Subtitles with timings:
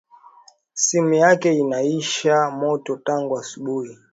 [0.73, 3.97] Simu yake inaisha moto tangu asubui